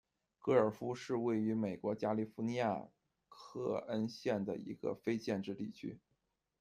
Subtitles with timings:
[0.39, 2.89] 格尔夫是位于美国加利福尼亚州
[3.29, 5.99] 克恩县的一个非建制地区。